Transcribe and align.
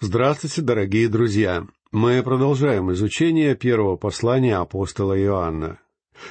Здравствуйте, 0.00 0.62
дорогие 0.62 1.08
друзья! 1.08 1.66
Мы 1.90 2.22
продолжаем 2.22 2.92
изучение 2.92 3.56
первого 3.56 3.96
послания 3.96 4.56
апостола 4.56 5.20
Иоанна. 5.20 5.80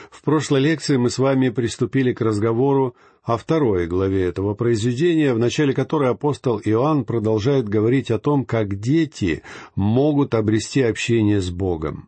В 0.09 0.21
прошлой 0.21 0.61
лекции 0.61 0.95
мы 0.95 1.09
с 1.09 1.17
вами 1.17 1.49
приступили 1.49 2.13
к 2.13 2.21
разговору 2.21 2.95
о 3.23 3.35
второй 3.35 3.87
главе 3.87 4.23
этого 4.23 4.53
произведения, 4.53 5.33
в 5.33 5.39
начале 5.39 5.73
которой 5.73 6.09
апостол 6.09 6.61
Иоанн 6.63 7.03
продолжает 7.03 7.67
говорить 7.67 8.09
о 8.09 8.19
том, 8.19 8.45
как 8.45 8.79
дети 8.79 9.43
могут 9.75 10.33
обрести 10.33 10.81
общение 10.81 11.41
с 11.41 11.49
Богом. 11.49 12.07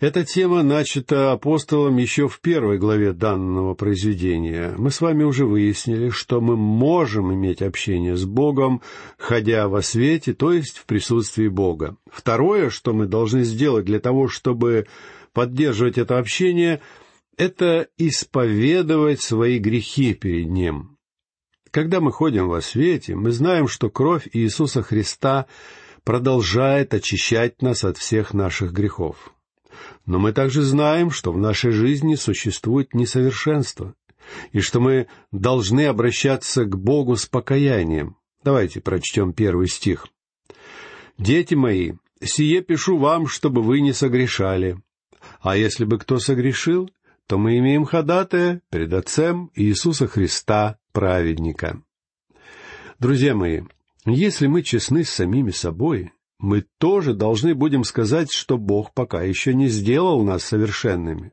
Эта 0.00 0.24
тема 0.24 0.62
начата 0.62 1.30
апостолом 1.32 1.98
еще 1.98 2.26
в 2.26 2.40
первой 2.40 2.78
главе 2.78 3.12
данного 3.12 3.74
произведения. 3.74 4.74
Мы 4.78 4.90
с 4.90 5.02
вами 5.02 5.24
уже 5.24 5.44
выяснили, 5.44 6.08
что 6.08 6.40
мы 6.40 6.56
можем 6.56 7.34
иметь 7.34 7.60
общение 7.60 8.16
с 8.16 8.24
Богом, 8.24 8.80
ходя 9.18 9.68
во 9.68 9.82
свете, 9.82 10.32
то 10.32 10.54
есть 10.54 10.78
в 10.78 10.86
присутствии 10.86 11.48
Бога. 11.48 11.98
Второе, 12.10 12.70
что 12.70 12.94
мы 12.94 13.04
должны 13.04 13.44
сделать 13.44 13.84
для 13.84 14.00
того, 14.00 14.28
чтобы 14.28 14.86
поддерживать 15.34 15.98
это 15.98 16.16
общение, 16.16 16.80
это 17.36 17.86
исповедовать 17.98 19.20
свои 19.20 19.58
грехи 19.58 20.14
перед 20.14 20.48
Ним. 20.48 20.96
Когда 21.70 22.00
мы 22.00 22.10
ходим 22.10 22.48
во 22.48 22.62
свете, 22.62 23.16
мы 23.16 23.32
знаем, 23.32 23.68
что 23.68 23.90
кровь 23.90 24.26
Иисуса 24.32 24.80
Христа 24.82 25.44
продолжает 26.04 26.94
очищать 26.94 27.60
нас 27.60 27.84
от 27.84 27.98
всех 27.98 28.32
наших 28.32 28.72
грехов. 28.72 29.34
Но 30.06 30.18
мы 30.18 30.32
также 30.32 30.62
знаем, 30.62 31.10
что 31.10 31.32
в 31.32 31.38
нашей 31.38 31.70
жизни 31.70 32.14
существует 32.14 32.94
несовершенство, 32.94 33.94
и 34.52 34.60
что 34.60 34.80
мы 34.80 35.06
должны 35.32 35.86
обращаться 35.86 36.64
к 36.64 36.76
Богу 36.76 37.16
с 37.16 37.26
покаянием. 37.26 38.16
Давайте 38.42 38.80
прочтем 38.80 39.32
первый 39.32 39.68
стих. 39.68 40.06
«Дети 41.18 41.54
мои, 41.54 41.92
сие 42.22 42.62
пишу 42.62 42.96
вам, 42.96 43.26
чтобы 43.26 43.62
вы 43.62 43.80
не 43.80 43.92
согрешали. 43.92 44.78
А 45.40 45.56
если 45.56 45.84
бы 45.84 45.98
кто 45.98 46.18
согрешил, 46.18 46.90
то 47.26 47.36
мы 47.38 47.58
имеем 47.58 47.84
ходатая 47.84 48.62
пред 48.70 48.92
Отцем 48.92 49.50
Иисуса 49.54 50.06
Христа, 50.06 50.78
праведника». 50.92 51.82
Друзья 52.98 53.34
мои, 53.34 53.62
если 54.06 54.46
мы 54.46 54.62
честны 54.62 55.04
с 55.04 55.10
самими 55.10 55.50
собой, 55.50 56.12
мы 56.40 56.64
тоже 56.78 57.12
должны 57.12 57.54
будем 57.54 57.84
сказать, 57.84 58.32
что 58.32 58.56
Бог 58.56 58.94
пока 58.94 59.22
еще 59.22 59.52
не 59.54 59.68
сделал 59.68 60.24
нас 60.24 60.42
совершенными. 60.42 61.32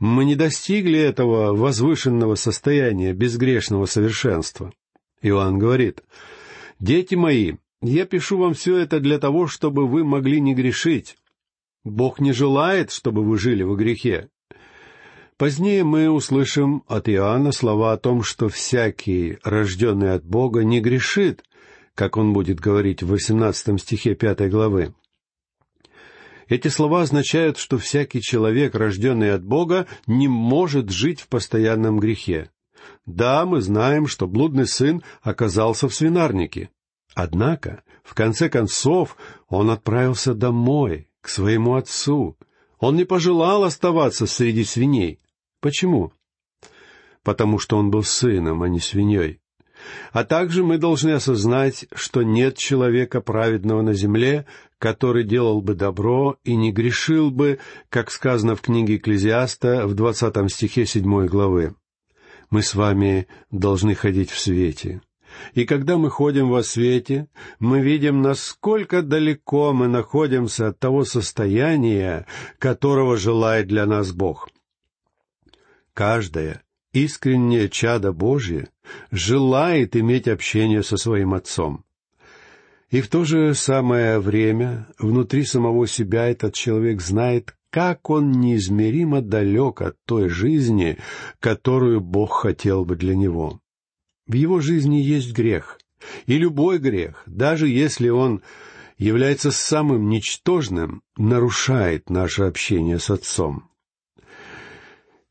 Мы 0.00 0.24
не 0.24 0.34
достигли 0.34 0.98
этого 0.98 1.54
возвышенного 1.54 2.34
состояния 2.34 3.12
безгрешного 3.12 3.86
совершенства. 3.86 4.72
Иоанн 5.22 5.58
говорит, 5.58 6.02
«Дети 6.80 7.14
мои, 7.14 7.54
я 7.80 8.04
пишу 8.04 8.38
вам 8.38 8.54
все 8.54 8.76
это 8.78 8.98
для 8.98 9.20
того, 9.20 9.46
чтобы 9.46 9.86
вы 9.86 10.02
могли 10.02 10.40
не 10.40 10.54
грешить. 10.54 11.16
Бог 11.84 12.18
не 12.18 12.32
желает, 12.32 12.90
чтобы 12.90 13.24
вы 13.24 13.38
жили 13.38 13.62
во 13.62 13.76
грехе. 13.76 14.28
Позднее 15.36 15.84
мы 15.84 16.10
услышим 16.10 16.82
от 16.88 17.08
Иоанна 17.08 17.52
слова 17.52 17.92
о 17.92 17.96
том, 17.96 18.22
что 18.22 18.48
всякий, 18.48 19.38
рожденный 19.44 20.14
от 20.14 20.24
Бога, 20.24 20.62
не 20.64 20.80
грешит, 20.80 21.44
как 21.94 22.16
он 22.16 22.32
будет 22.32 22.60
говорить 22.60 23.02
в 23.02 23.08
18 23.08 23.80
стихе 23.80 24.14
пятой 24.14 24.48
главы. 24.48 24.94
Эти 26.48 26.68
слова 26.68 27.02
означают, 27.02 27.56
что 27.56 27.78
всякий 27.78 28.20
человек, 28.20 28.74
рожденный 28.74 29.32
от 29.32 29.42
Бога, 29.42 29.86
не 30.06 30.28
может 30.28 30.90
жить 30.90 31.20
в 31.20 31.28
постоянном 31.28 31.98
грехе. 31.98 32.50
Да, 33.06 33.46
мы 33.46 33.60
знаем, 33.60 34.06
что 34.06 34.26
блудный 34.26 34.66
сын 34.66 35.02
оказался 35.22 35.88
в 35.88 35.94
свинарнике. 35.94 36.70
Однако, 37.14 37.82
в 38.02 38.14
конце 38.14 38.48
концов, 38.48 39.16
он 39.48 39.70
отправился 39.70 40.34
домой, 40.34 41.08
к 41.20 41.28
своему 41.28 41.74
отцу. 41.74 42.36
Он 42.78 42.96
не 42.96 43.04
пожелал 43.04 43.64
оставаться 43.64 44.26
среди 44.26 44.64
свиней. 44.64 45.20
Почему? 45.60 46.12
Потому 47.22 47.58
что 47.58 47.76
он 47.78 47.90
был 47.90 48.02
сыном, 48.02 48.62
а 48.62 48.68
не 48.68 48.80
свиньей. 48.80 49.41
А 50.12 50.24
также 50.24 50.62
мы 50.62 50.78
должны 50.78 51.10
осознать, 51.10 51.86
что 51.94 52.22
нет 52.22 52.56
человека 52.56 53.20
праведного 53.20 53.82
на 53.82 53.94
земле, 53.94 54.46
который 54.78 55.24
делал 55.24 55.62
бы 55.62 55.74
добро 55.74 56.38
и 56.44 56.56
не 56.56 56.72
грешил 56.72 57.30
бы, 57.30 57.58
как 57.88 58.10
сказано 58.10 58.56
в 58.56 58.60
книге 58.60 58.96
Экклезиаста 58.96 59.86
в 59.86 59.94
двадцатом 59.94 60.48
стихе 60.48 60.86
седьмой 60.86 61.28
главы. 61.28 61.74
Мы 62.50 62.62
с 62.62 62.74
вами 62.74 63.28
должны 63.50 63.94
ходить 63.94 64.30
в 64.30 64.38
свете. 64.38 65.00
И 65.54 65.64
когда 65.64 65.96
мы 65.96 66.10
ходим 66.10 66.50
во 66.50 66.62
свете, 66.62 67.28
мы 67.58 67.80
видим, 67.80 68.22
насколько 68.22 69.02
далеко 69.02 69.72
мы 69.72 69.88
находимся 69.88 70.68
от 70.68 70.78
того 70.78 71.04
состояния, 71.04 72.26
которого 72.58 73.16
желает 73.16 73.68
для 73.68 73.86
нас 73.86 74.12
Бог. 74.12 74.48
Каждое 75.94 76.62
искреннее 76.92 77.68
чадо 77.68 78.12
Божье 78.12 78.68
желает 79.10 79.96
иметь 79.96 80.28
общение 80.28 80.82
со 80.82 80.96
своим 80.96 81.34
Отцом. 81.34 81.84
И 82.90 83.00
в 83.00 83.08
то 83.08 83.24
же 83.24 83.54
самое 83.54 84.18
время 84.18 84.86
внутри 84.98 85.44
самого 85.44 85.86
себя 85.86 86.26
этот 86.26 86.54
человек 86.54 87.00
знает, 87.00 87.54
как 87.70 88.10
он 88.10 88.32
неизмеримо 88.32 89.22
далек 89.22 89.80
от 89.80 89.96
той 90.04 90.28
жизни, 90.28 90.98
которую 91.40 92.02
Бог 92.02 92.42
хотел 92.42 92.84
бы 92.84 92.96
для 92.96 93.16
него. 93.16 93.60
В 94.26 94.34
его 94.34 94.60
жизни 94.60 94.96
есть 94.96 95.32
грех, 95.32 95.78
и 96.26 96.36
любой 96.36 96.78
грех, 96.78 97.22
даже 97.26 97.66
если 97.68 98.10
он 98.10 98.42
является 98.98 99.50
самым 99.50 100.10
ничтожным, 100.10 101.02
нарушает 101.16 102.10
наше 102.10 102.42
общение 102.42 102.98
с 102.98 103.08
Отцом. 103.08 103.71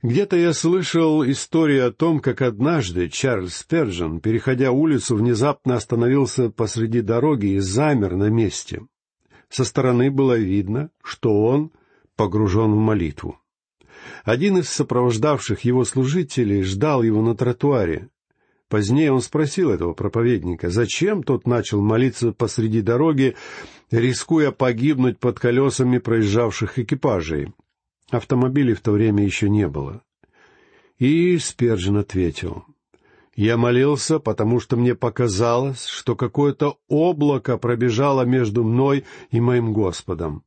Где-то 0.04 0.36
я 0.36 0.52
слышал 0.54 1.24
историю 1.24 1.88
о 1.88 1.92
том, 1.92 2.22
как 2.22 2.42
однажды 2.42 3.08
Чарльз 3.08 3.58
Сперджен, 3.58 4.20
переходя 4.20 4.72
улицу, 4.72 5.16
внезапно 5.16 5.76
остановился 5.76 6.50
посреди 6.50 7.02
дороги 7.02 7.54
и 7.54 7.60
замер 7.60 8.16
на 8.16 8.30
месте. 8.30 8.82
Со 9.50 9.64
стороны 9.64 10.10
было 10.10 10.40
видно, 10.40 10.90
что 11.04 11.44
он 11.44 11.72
погружен 12.16 12.72
в 12.72 12.78
молитву. 12.78 13.40
Один 14.24 14.58
из 14.58 14.70
сопровождавших 14.70 15.62
его 15.62 15.86
служителей 15.86 16.64
ждал 16.64 17.04
его 17.04 17.22
на 17.22 17.36
тротуаре. 17.36 18.10
Позднее 18.70 19.12
он 19.12 19.22
спросил 19.22 19.70
этого 19.70 19.94
проповедника, 19.94 20.72
зачем 20.72 21.22
тот 21.22 21.46
начал 21.46 21.80
молиться 21.80 22.32
посреди 22.32 22.82
дороги, 22.82 23.36
рискуя 23.92 24.50
погибнуть 24.52 25.20
под 25.20 25.40
колесами 25.40 26.00
проезжавших 26.00 26.80
экипажей. 26.80 27.54
Автомобилей 28.12 28.74
в 28.74 28.82
то 28.82 28.92
время 28.92 29.24
еще 29.24 29.50
не 29.50 29.68
было. 29.68 30.04
И 31.00 31.38
Сперджин 31.40 31.98
ответил, 31.98 32.66
«Я 33.36 33.58
молился, 33.58 34.20
потому 34.20 34.60
что 34.60 34.76
мне 34.76 34.94
показалось, 34.94 35.86
что 35.86 36.16
какое-то 36.16 36.78
облако 36.88 37.58
пробежало 37.58 38.24
между 38.24 38.64
мной 38.64 39.06
и 39.32 39.40
моим 39.40 39.74
Господом. 39.74 40.44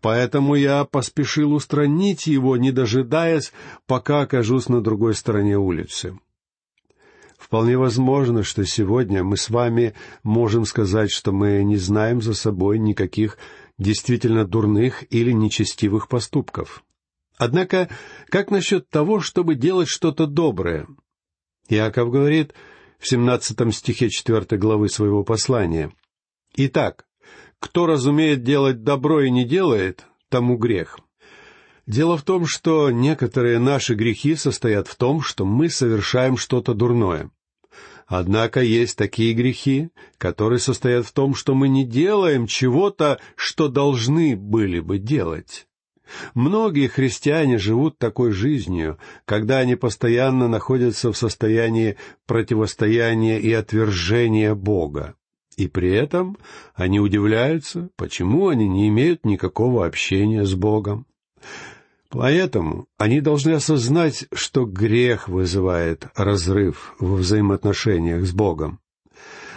Поэтому 0.00 0.54
я 0.54 0.84
поспешил 0.84 1.52
устранить 1.52 2.26
его, 2.26 2.56
не 2.56 2.70
дожидаясь, 2.70 3.52
пока 3.86 4.22
окажусь 4.22 4.68
на 4.68 4.80
другой 4.80 5.14
стороне 5.14 5.58
улицы». 5.58 6.18
Вполне 7.36 7.76
возможно, 7.76 8.42
что 8.42 8.64
сегодня 8.64 9.22
мы 9.22 9.36
с 9.36 9.50
вами 9.50 9.94
можем 10.22 10.64
сказать, 10.64 11.10
что 11.10 11.32
мы 11.32 11.62
не 11.64 11.76
знаем 11.76 12.22
за 12.22 12.34
собой 12.34 12.78
никаких 12.78 13.36
действительно 13.78 14.46
дурных 14.46 15.04
или 15.12 15.32
нечестивых 15.32 16.08
поступков. 16.08 16.84
Однако, 17.36 17.90
как 18.28 18.50
насчет 18.50 18.88
того, 18.88 19.20
чтобы 19.20 19.54
делать 19.54 19.88
что-то 19.88 20.26
доброе? 20.26 20.86
Иаков 21.68 22.10
говорит 22.10 22.54
в 22.98 23.08
семнадцатом 23.08 23.72
стихе 23.72 24.08
четвертой 24.08 24.58
главы 24.58 24.88
своего 24.88 25.24
послания. 25.24 25.92
«Итак, 26.54 27.06
кто 27.58 27.86
разумеет 27.86 28.42
делать 28.42 28.82
добро 28.82 29.22
и 29.22 29.30
не 29.30 29.44
делает, 29.44 30.06
тому 30.30 30.56
грех». 30.56 30.98
Дело 31.86 32.16
в 32.16 32.22
том, 32.22 32.46
что 32.46 32.90
некоторые 32.90 33.60
наши 33.60 33.94
грехи 33.94 34.34
состоят 34.34 34.88
в 34.88 34.96
том, 34.96 35.22
что 35.22 35.44
мы 35.44 35.70
совершаем 35.70 36.36
что-то 36.36 36.74
дурное. 36.74 37.30
Однако 38.06 38.60
есть 38.60 38.96
такие 38.96 39.34
грехи, 39.34 39.90
которые 40.16 40.60
состоят 40.60 41.06
в 41.06 41.12
том, 41.12 41.34
что 41.34 41.54
мы 41.54 41.68
не 41.68 41.84
делаем 41.84 42.46
чего-то, 42.46 43.18
что 43.34 43.68
должны 43.68 44.36
были 44.36 44.78
бы 44.78 44.98
делать. 44.98 45.66
Многие 46.34 46.86
христиане 46.86 47.58
живут 47.58 47.98
такой 47.98 48.30
жизнью, 48.30 48.98
когда 49.24 49.58
они 49.58 49.74
постоянно 49.74 50.46
находятся 50.46 51.12
в 51.12 51.16
состоянии 51.16 51.96
противостояния 52.26 53.40
и 53.40 53.52
отвержения 53.52 54.54
Бога. 54.54 55.14
И 55.56 55.66
при 55.66 55.90
этом 55.90 56.38
они 56.74 57.00
удивляются, 57.00 57.88
почему 57.96 58.48
они 58.48 58.68
не 58.68 58.88
имеют 58.88 59.24
никакого 59.24 59.84
общения 59.84 60.44
с 60.44 60.54
Богом. 60.54 61.06
Поэтому 62.08 62.86
они 62.98 63.20
должны 63.20 63.52
осознать, 63.52 64.26
что 64.32 64.64
грех 64.64 65.28
вызывает 65.28 66.06
разрыв 66.14 66.94
во 67.00 67.16
взаимоотношениях 67.16 68.24
с 68.24 68.32
Богом. 68.32 68.80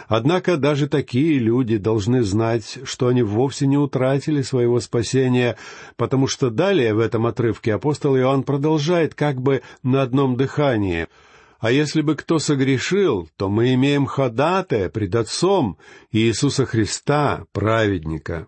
Однако 0.07 0.57
даже 0.57 0.88
такие 0.88 1.38
люди 1.38 1.78
должны 1.78 2.24
знать, 2.24 2.80
что 2.84 3.10
они 3.10 3.22
вовсе 3.22 3.68
не 3.68 3.78
утратили 3.78 4.42
своего 4.42 4.80
спасения, 4.80 5.56
потому 5.98 6.25
что 6.25 6.50
далее 6.50 6.96
в 6.96 7.00
этом 7.00 7.28
отрывке 7.28 7.75
апостол 7.75 8.18
Иоанн 8.18 8.42
продолжает 8.42 9.13
как 9.13 9.40
бы 9.40 9.62
на 9.84 10.02
одном 10.02 10.36
дыхании. 10.36 11.07
«А 11.60 11.72
если 11.72 12.02
бы 12.02 12.16
кто 12.16 12.40
согрешил, 12.40 13.30
то 13.38 13.50
мы 13.50 13.75
имеем 13.75 14.07
ходатая 14.07 14.90
пред 14.90 15.13
Отцом 15.13 15.78
Иисуса 16.12 16.66
Христа, 16.66 17.45
праведника». 17.52 18.48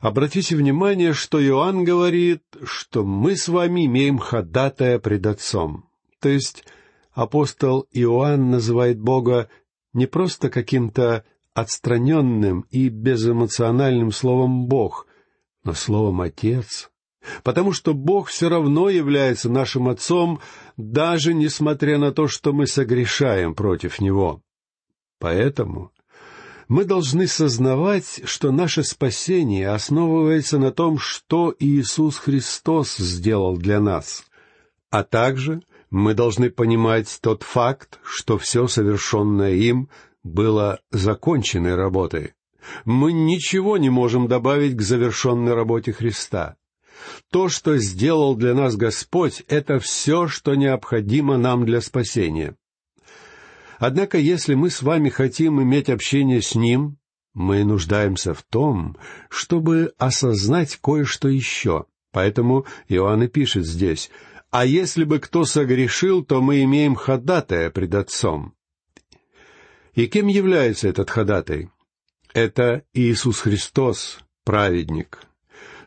Обратите 0.00 0.56
внимание, 0.56 1.12
что 1.12 1.44
Иоанн 1.44 1.84
говорит, 1.84 2.42
что 2.64 3.04
мы 3.04 3.36
с 3.36 3.48
вами 3.48 3.84
имеем 3.84 4.16
ходатая 4.16 4.98
пред 4.98 5.26
Отцом. 5.26 5.90
То 6.20 6.30
есть 6.30 6.64
апостол 7.12 7.86
Иоанн 7.92 8.50
называет 8.50 8.98
Бога 8.98 9.50
не 9.92 10.06
просто 10.06 10.48
каким-то 10.48 11.24
отстраненным 11.52 12.62
и 12.70 12.88
безэмоциональным 12.88 14.10
словом 14.10 14.68
«Бог», 14.68 15.06
но 15.64 15.74
словом 15.74 16.22
«Отец», 16.22 16.90
потому 17.42 17.72
что 17.72 17.92
Бог 17.92 18.28
все 18.28 18.48
равно 18.48 18.88
является 18.88 19.50
нашим 19.50 19.88
Отцом, 19.88 20.40
даже 20.78 21.34
несмотря 21.34 21.98
на 21.98 22.12
то, 22.12 22.26
что 22.26 22.54
мы 22.54 22.66
согрешаем 22.66 23.54
против 23.54 24.00
Него. 24.00 24.40
Поэтому 25.18 25.92
мы 26.70 26.84
должны 26.84 27.26
сознавать, 27.26 28.20
что 28.24 28.52
наше 28.52 28.84
спасение 28.84 29.70
основывается 29.70 30.56
на 30.56 30.70
том, 30.70 31.00
что 31.00 31.52
Иисус 31.58 32.16
Христос 32.16 32.96
сделал 32.96 33.56
для 33.56 33.80
нас, 33.80 34.22
а 34.88 35.02
также 35.02 35.62
мы 35.90 36.14
должны 36.14 36.48
понимать 36.48 37.18
тот 37.20 37.42
факт, 37.42 37.98
что 38.04 38.38
все 38.38 38.68
совершенное 38.68 39.54
им 39.54 39.88
было 40.22 40.78
законченной 40.92 41.74
работой. 41.74 42.34
Мы 42.84 43.12
ничего 43.12 43.76
не 43.76 43.90
можем 43.90 44.28
добавить 44.28 44.76
к 44.76 44.80
завершенной 44.80 45.54
работе 45.54 45.92
Христа. 45.92 46.54
То, 47.32 47.48
что 47.48 47.78
сделал 47.78 48.36
для 48.36 48.54
нас 48.54 48.76
Господь, 48.76 49.42
это 49.48 49.80
все, 49.80 50.28
что 50.28 50.54
необходимо 50.54 51.36
нам 51.36 51.66
для 51.66 51.80
спасения. 51.80 52.54
Однако, 53.80 54.18
если 54.18 54.52
мы 54.52 54.68
с 54.68 54.82
вами 54.82 55.08
хотим 55.08 55.62
иметь 55.62 55.88
общение 55.88 56.42
с 56.42 56.54
Ним, 56.54 56.98
мы 57.32 57.64
нуждаемся 57.64 58.34
в 58.34 58.42
том, 58.42 58.98
чтобы 59.30 59.94
осознать 59.96 60.76
кое-что 60.76 61.28
еще. 61.28 61.86
Поэтому 62.12 62.66
Иоанн 62.88 63.22
и 63.22 63.28
пишет 63.28 63.64
здесь, 63.64 64.10
а 64.50 64.66
если 64.66 65.04
бы 65.04 65.18
кто 65.18 65.46
согрешил, 65.46 66.22
то 66.22 66.42
мы 66.42 66.62
имеем 66.64 66.94
ходатая 66.94 67.70
пред 67.70 67.94
Отцом. 67.94 68.52
И 69.94 70.08
кем 70.08 70.26
является 70.26 70.86
этот 70.86 71.08
ходатай? 71.08 71.70
Это 72.34 72.84
Иисус 72.92 73.40
Христос, 73.40 74.18
праведник. 74.44 75.22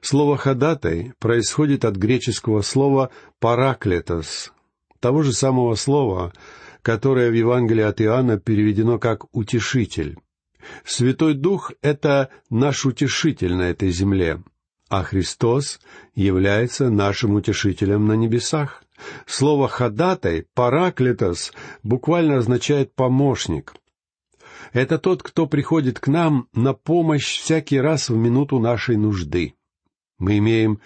Слово 0.02 0.36
«ходатай» 0.36 1.14
происходит 1.20 1.86
от 1.86 1.96
греческого 1.96 2.62
слова 2.64 3.12
«параклетос», 3.40 4.52
того 5.00 5.22
же 5.22 5.32
самого 5.32 5.76
слова, 5.76 6.34
которое 6.84 7.32
в 7.32 7.34
Евангелии 7.34 7.82
от 7.82 8.00
Иоанна 8.02 8.38
переведено 8.38 9.00
как 9.00 9.26
«утешитель». 9.36 10.18
Святой 10.86 11.34
Дух— 11.34 11.72
это 11.82 12.30
наш 12.52 12.86
утешитель 12.86 13.56
на 13.56 13.64
этой 13.64 13.90
земле 13.90 14.44
а 14.94 15.02
Христос 15.02 15.80
является 16.14 16.92
нашим 16.92 17.34
утешителем 17.34 18.06
на 18.06 18.14
небесах. 18.14 18.84
Слово 19.26 19.68
«ходатай», 19.68 20.46
«параклитос» 20.54 21.52
буквально 21.82 22.38
означает 22.38 22.94
«помощник». 22.94 23.74
Это 24.72 25.00
тот, 25.00 25.24
кто 25.24 25.48
приходит 25.48 26.00
к 26.00 26.08
нам 26.08 26.48
на 26.54 26.76
помощь 26.76 27.40
всякий 27.40 27.80
раз 27.80 28.10
в 28.10 28.16
минуту 28.16 28.60
нашей 28.60 28.96
нужды. 28.96 29.56
Мы 30.20 30.38
имеем 30.38 30.80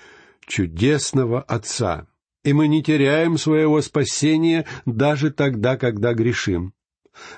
чудесного 0.46 1.42
Отца, 1.42 2.08
и 2.48 2.54
мы 2.54 2.70
не 2.70 2.82
теряем 2.82 3.38
своего 3.38 3.82
спасения 3.82 4.66
даже 4.86 5.32
тогда, 5.32 5.76
когда 5.76 6.14
грешим. 6.14 6.74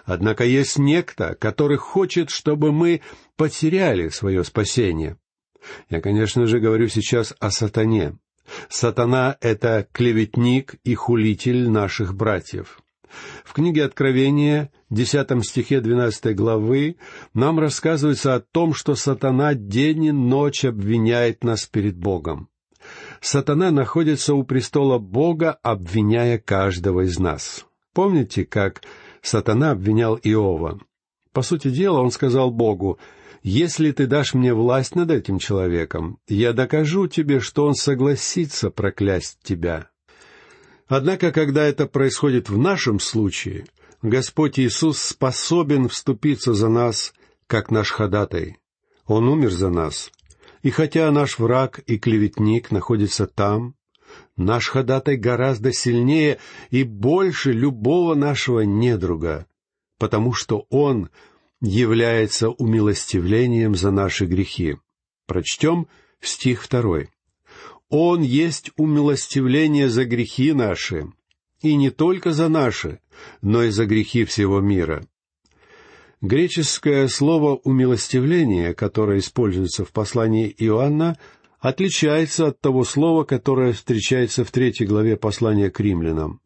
Однако 0.05 0.43
есть 0.43 0.77
некто, 0.77 1.35
который 1.39 1.77
хочет, 1.77 2.29
чтобы 2.29 2.71
мы 2.71 3.01
потеряли 3.35 4.09
свое 4.09 4.43
спасение. 4.43 5.17
Я, 5.89 5.99
конечно 5.99 6.45
же, 6.45 6.59
говорю 6.59 6.89
сейчас 6.89 7.33
о 7.39 7.49
сатане. 7.49 8.19
Сатана— 8.69 9.35
это 9.41 9.87
клеветник 9.91 10.75
и 10.83 10.93
хулитель 10.93 11.71
наших 11.71 12.13
братьев. 12.13 12.79
В 13.43 13.53
книге 13.53 13.85
Откровения, 13.85 14.71
десятом 14.91 15.41
стихе 15.41 15.81
двенадцатой 15.81 16.35
главы, 16.35 16.97
нам 17.33 17.59
рассказывается 17.59 18.35
о 18.35 18.41
том, 18.41 18.75
что 18.75 18.93
сатана 18.93 19.55
день 19.55 20.03
и 20.05 20.11
ночь 20.11 20.65
обвиняет 20.65 21.43
нас 21.43 21.65
перед 21.65 21.97
Богом. 21.97 22.48
Сатана 23.21 23.71
находится 23.71 24.33
у 24.33 24.43
престола 24.43 24.97
Бога, 24.97 25.59
обвиняя 25.61 26.37
каждого 26.37 27.01
из 27.01 27.19
нас. 27.19 27.65
Помните, 27.93 28.45
как 28.45 28.81
сатана 29.21 29.71
обвинял 29.71 30.15
Иова? 30.15 30.79
По 31.33 31.41
сути 31.41 31.69
дела, 31.69 31.99
он 31.99 32.11
сказал 32.11 32.51
Богу, 32.51 32.97
если 33.43 33.91
ты 33.91 34.07
дашь 34.07 34.33
мне 34.33 34.53
власть 34.53 34.95
над 34.95 35.11
этим 35.11 35.39
человеком, 35.39 36.19
я 36.27 36.53
докажу 36.53 37.07
тебе, 37.07 37.39
что 37.39 37.65
он 37.65 37.75
согласится 37.75 38.69
проклясть 38.69 39.39
тебя. 39.43 39.89
Однако, 40.87 41.31
когда 41.31 41.63
это 41.63 41.85
происходит 41.85 42.49
в 42.49 42.57
нашем 42.57 42.99
случае, 42.99 43.65
Господь 44.01 44.59
Иисус 44.59 44.97
способен 44.99 45.87
вступиться 45.87 46.53
за 46.53 46.67
нас, 46.69 47.13
как 47.47 47.69
наш 47.69 47.91
ходатай. 47.91 48.57
Он 49.05 49.27
умер 49.27 49.51
за 49.51 49.69
нас. 49.69 50.11
И 50.61 50.71
хотя 50.71 51.09
наш 51.11 51.39
враг 51.39 51.79
и 51.85 51.97
клеветник 51.97 52.71
находится 52.71 53.27
там, 53.27 53.75
наш 54.35 54.67
ходатай 54.67 55.15
гораздо 55.15 55.71
сильнее 55.71 56.39
и 56.69 56.83
больше 56.83 57.51
любого 57.51 58.15
нашего 58.15 58.61
недруга, 58.61 59.45
потому 59.97 60.33
что 60.33 60.65
Он 60.69 61.09
является 61.61 62.49
умилостивлением 62.49 63.75
за 63.75 63.91
наши 63.91 64.25
грехи. 64.25 64.77
Прочтем 65.27 65.87
стих 66.21 66.63
второй. 66.63 67.09
Он 67.89 68.21
есть 68.21 68.71
умилостивление 68.77 69.89
за 69.89 70.05
грехи 70.05 70.53
наши, 70.53 71.11
и 71.61 71.75
не 71.75 71.89
только 71.89 72.31
за 72.31 72.47
наши, 72.49 72.99
но 73.41 73.63
и 73.63 73.69
за 73.69 73.85
грехи 73.85 74.25
всего 74.25 74.61
мира. 74.61 75.05
Греческое 76.21 77.07
слово 77.07 77.55
«умилостивление», 77.63 78.73
которое 78.73 79.19
используется 79.19 79.85
в 79.85 79.93
послании 79.93 80.53
Иоанна, 80.57 81.17
отличается 81.59 82.47
от 82.47 82.59
того 82.59 82.83
слова, 82.83 83.23
которое 83.23 83.71
встречается 83.71 84.43
в 84.43 84.51
третьей 84.51 84.85
главе 84.85 85.15
послания 85.15 85.69
к 85.69 85.79
римлянам. 85.79 86.41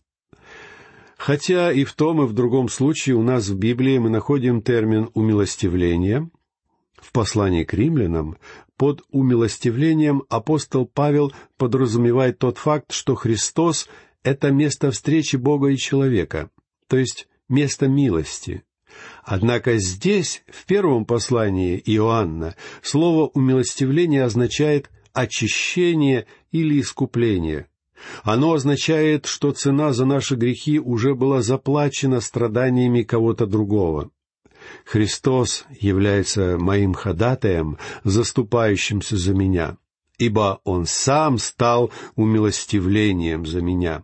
Хотя 1.17 1.71
и 1.71 1.85
в 1.85 1.93
том, 1.93 2.21
и 2.21 2.27
в 2.27 2.33
другом 2.33 2.69
случае 2.69 3.15
у 3.15 3.23
нас 3.23 3.47
в 3.47 3.57
Библии 3.57 3.97
мы 3.97 4.09
находим 4.09 4.61
термин 4.61 5.09
«умилостивление», 5.15 6.29
в 7.01 7.11
послании 7.11 7.63
к 7.63 7.73
римлянам 7.73 8.37
под 8.77 9.01
умилостивлением 9.09 10.23
апостол 10.29 10.85
Павел 10.85 11.33
подразумевает 11.57 12.39
тот 12.39 12.57
факт, 12.57 12.91
что 12.91 13.15
Христос— 13.15 13.87
это 14.23 14.51
место 14.51 14.91
встречи 14.91 15.35
Бога 15.35 15.69
и 15.69 15.77
человека, 15.77 16.49
то 16.87 16.97
есть 16.97 17.27
место 17.49 17.87
милости. 17.87 18.63
Однако 19.25 19.77
здесь, 19.77 20.43
в 20.47 20.65
первом 20.65 21.05
послании 21.05 21.81
Иоанна, 21.85 22.55
слово 22.81 23.27
«умилостивление» 23.33 24.23
означает 24.23 24.89
очищение 25.13 26.25
или 26.51 26.79
искупление— 26.79 27.67
оно 28.23 28.53
означает, 28.53 29.25
что 29.25 29.51
цена 29.51 29.93
за 29.93 30.05
наши 30.05 30.35
грехи 30.35 30.79
уже 30.79 31.15
была 31.15 31.41
заплачена 31.41 32.21
страданиями 32.21 33.03
кого-то 33.03 33.45
другого. 33.45 34.11
Христос 34.85 35.65
является 35.79 36.57
моим 36.57 36.93
ходатаем, 36.93 37.77
заступающимся 38.03 39.17
за 39.17 39.33
меня, 39.33 39.77
ибо 40.17 40.61
Он 40.63 40.85
сам 40.85 41.37
стал 41.37 41.91
умилостивлением 42.15 43.45
за 43.45 43.61
меня. 43.61 44.03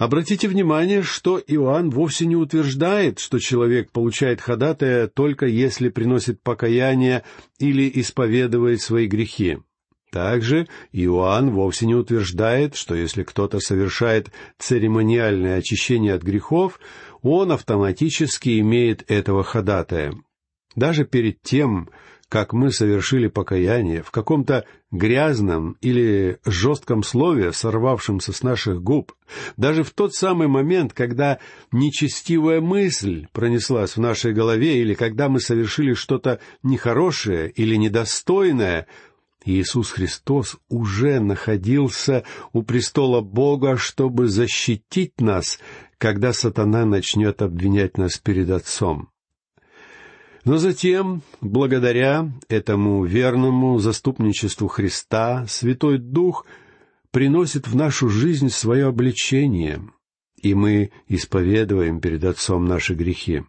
Обратите 0.00 0.48
внимание, 0.48 1.02
что 1.02 1.38
Иоанн 1.46 1.90
вовсе 1.90 2.24
не 2.24 2.34
утверждает, 2.34 3.18
что 3.18 3.38
человек 3.38 3.92
получает 3.92 4.40
ходатая 4.40 5.08
только 5.08 5.44
если 5.44 5.90
приносит 5.90 6.42
покаяние 6.42 7.22
или 7.58 7.90
исповедует 7.96 8.80
свои 8.80 9.06
грехи. 9.06 9.58
Также 10.10 10.68
Иоанн 10.92 11.50
вовсе 11.50 11.84
не 11.84 11.94
утверждает, 11.94 12.76
что 12.76 12.94
если 12.94 13.24
кто-то 13.24 13.60
совершает 13.60 14.30
церемониальное 14.58 15.58
очищение 15.58 16.14
от 16.14 16.22
грехов, 16.22 16.80
он 17.20 17.52
автоматически 17.52 18.58
имеет 18.60 19.04
этого 19.10 19.44
ходатая. 19.44 20.14
Даже 20.76 21.04
перед 21.04 21.42
тем, 21.42 21.90
как 22.30 22.52
мы 22.52 22.70
совершили 22.70 23.26
покаяние 23.26 24.04
в 24.04 24.12
каком-то 24.12 24.64
грязном 24.92 25.76
или 25.80 26.38
жестком 26.46 27.02
слове, 27.02 27.52
сорвавшемся 27.52 28.32
с 28.32 28.44
наших 28.44 28.80
губ, 28.80 29.12
даже 29.56 29.82
в 29.82 29.90
тот 29.90 30.14
самый 30.14 30.46
момент, 30.46 30.92
когда 30.92 31.40
нечестивая 31.72 32.60
мысль 32.60 33.26
пронеслась 33.32 33.96
в 33.96 34.00
нашей 34.00 34.32
голове 34.32 34.80
или 34.80 34.94
когда 34.94 35.28
мы 35.28 35.40
совершили 35.40 35.92
что-то 35.92 36.38
нехорошее 36.62 37.50
или 37.50 37.74
недостойное, 37.74 38.86
Иисус 39.44 39.90
Христос 39.90 40.56
уже 40.68 41.18
находился 41.18 42.22
у 42.52 42.62
престола 42.62 43.22
Бога, 43.22 43.76
чтобы 43.76 44.28
защитить 44.28 45.20
нас, 45.20 45.58
когда 45.98 46.32
сатана 46.32 46.84
начнет 46.84 47.42
обвинять 47.42 47.98
нас 47.98 48.18
перед 48.18 48.50
Отцом. 48.50 49.09
Но 50.44 50.56
затем, 50.56 51.22
благодаря 51.40 52.32
этому 52.48 53.04
верному 53.04 53.78
заступничеству 53.78 54.68
Христа, 54.68 55.46
Святой 55.48 55.98
Дух 55.98 56.46
приносит 57.10 57.66
в 57.68 57.76
нашу 57.76 58.08
жизнь 58.08 58.48
свое 58.48 58.86
обличение, 58.86 59.82
и 60.40 60.54
мы 60.54 60.92
исповедуем 61.08 62.00
перед 62.00 62.24
Отцом 62.24 62.64
наши 62.64 62.94
грехи. 62.94 63.42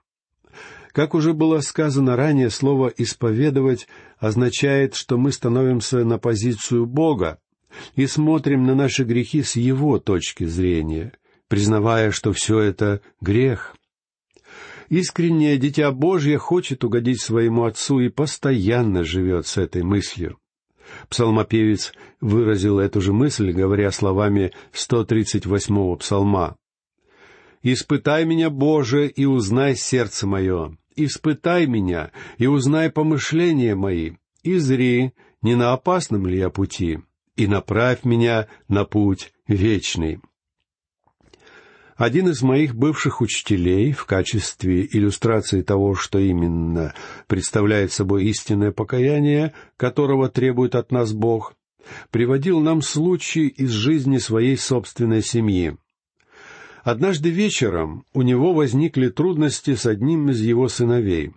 Как 0.91 1.13
уже 1.13 1.33
было 1.33 1.61
сказано 1.61 2.17
ранее, 2.17 2.49
слово 2.49 2.89
«исповедовать» 2.97 3.87
означает, 4.19 4.95
что 4.95 5.17
мы 5.17 5.31
становимся 5.31 6.03
на 6.03 6.17
позицию 6.17 6.85
Бога 6.85 7.39
и 7.95 8.05
смотрим 8.05 8.65
на 8.65 8.75
наши 8.75 9.05
грехи 9.05 9.43
с 9.43 9.55
Его 9.55 9.99
точки 9.99 10.43
зрения, 10.43 11.13
признавая, 11.47 12.11
что 12.11 12.33
все 12.33 12.59
это 12.59 12.99
грех— 13.21 13.75
Искреннее 14.91 15.57
дитя 15.57 15.89
Божье 15.93 16.37
хочет 16.37 16.83
угодить 16.83 17.21
своему 17.21 17.63
Отцу 17.63 18.01
и 18.01 18.09
постоянно 18.09 19.05
живет 19.05 19.47
с 19.47 19.55
этой 19.57 19.83
мыслью. 19.83 20.37
Псалмопевец 21.07 21.93
выразил 22.19 22.77
эту 22.77 22.99
же 22.99 23.13
мысль, 23.13 23.53
говоря 23.53 23.91
словами 23.91 24.51
138-го 24.73 25.95
псалма. 25.95 26.57
«Испытай 27.63 28.25
меня, 28.25 28.49
Боже, 28.49 29.07
и 29.07 29.23
узнай 29.23 29.77
сердце 29.77 30.27
мое. 30.27 30.75
Испытай 30.97 31.67
меня, 31.67 32.11
и 32.37 32.47
узнай 32.47 32.91
помышления 32.91 33.77
мои. 33.77 34.15
И 34.43 34.57
зри, 34.57 35.13
не 35.41 35.55
на 35.55 35.71
опасном 35.71 36.27
ли 36.27 36.37
я 36.37 36.49
пути, 36.49 36.99
и 37.37 37.47
направь 37.47 38.03
меня 38.03 38.47
на 38.67 38.83
путь 38.83 39.31
вечный». 39.47 40.19
Один 42.01 42.29
из 42.29 42.41
моих 42.41 42.73
бывших 42.73 43.21
учителей 43.21 43.91
в 43.91 44.05
качестве 44.05 44.87
иллюстрации 44.91 45.61
того, 45.61 45.93
что 45.93 46.17
именно 46.17 46.95
представляет 47.27 47.91
собой 47.91 48.25
истинное 48.25 48.71
покаяние, 48.71 49.53
которого 49.77 50.27
требует 50.27 50.73
от 50.73 50.91
нас 50.91 51.13
Бог, 51.13 51.53
приводил 52.09 52.59
нам 52.59 52.81
случай 52.81 53.45
из 53.49 53.69
жизни 53.69 54.17
своей 54.17 54.57
собственной 54.57 55.21
семьи. 55.21 55.77
Однажды 56.83 57.29
вечером 57.29 58.03
у 58.15 58.23
него 58.23 58.55
возникли 58.55 59.09
трудности 59.09 59.75
с 59.75 59.85
одним 59.85 60.31
из 60.31 60.41
его 60.41 60.69
сыновей. 60.69 61.33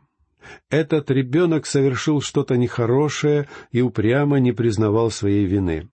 Этот 0.71 1.11
ребенок 1.11 1.66
совершил 1.66 2.23
что-то 2.23 2.56
нехорошее 2.56 3.49
и 3.71 3.83
упрямо 3.83 4.38
не 4.38 4.52
признавал 4.52 5.11
своей 5.11 5.44
вины. 5.44 5.90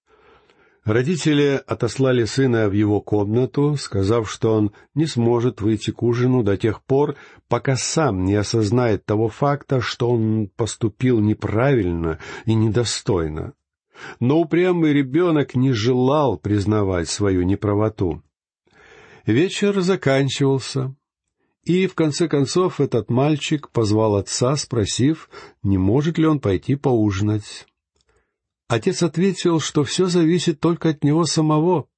Родители 0.83 1.61
отослали 1.67 2.25
сына 2.25 2.67
в 2.67 2.71
его 2.71 3.01
комнату, 3.01 3.75
сказав, 3.77 4.29
что 4.31 4.55
он 4.55 4.71
не 4.95 5.05
сможет 5.05 5.61
выйти 5.61 5.91
к 5.91 6.01
ужину 6.01 6.41
до 6.41 6.57
тех 6.57 6.83
пор, 6.83 7.15
пока 7.47 7.75
сам 7.75 8.25
не 8.25 8.33
осознает 8.33 9.05
того 9.05 9.29
факта, 9.29 9.79
что 9.79 10.09
он 10.09 10.49
поступил 10.55 11.19
неправильно 11.19 12.17
и 12.45 12.55
недостойно. 12.55 13.53
Но 14.19 14.39
упрямый 14.39 14.93
ребенок 14.93 15.53
не 15.53 15.71
желал 15.71 16.37
признавать 16.37 17.07
свою 17.07 17.43
неправоту. 17.43 18.23
Вечер 19.27 19.81
заканчивался, 19.81 20.95
и 21.63 21.85
в 21.85 21.93
конце 21.93 22.27
концов 22.27 22.81
этот 22.81 23.11
мальчик 23.11 23.69
позвал 23.69 24.15
отца, 24.15 24.55
спросив, 24.55 25.29
не 25.61 25.77
может 25.77 26.17
ли 26.17 26.25
он 26.25 26.39
пойти 26.39 26.75
поужинать. 26.75 27.67
Отец 28.71 29.03
ответил, 29.03 29.59
что 29.59 29.83
все 29.83 30.05
зависит 30.05 30.61
только 30.61 30.91
от 30.91 31.03
него 31.03 31.25
самого. 31.25 31.89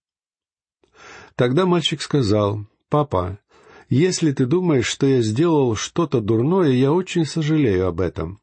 Тогда 1.35 1.67
мальчик 1.67 2.01
сказал, 2.01 2.65
«Папа, 2.89 3.37
если 3.89 4.31
ты 4.31 4.47
думаешь, 4.47 4.87
что 4.87 5.05
я 5.05 5.21
сделал 5.21 5.75
что-то 5.75 6.19
дурное, 6.19 6.71
я 6.71 6.91
очень 6.91 7.25
сожалею 7.25 7.85
об 7.85 8.01
этом». 8.01 8.41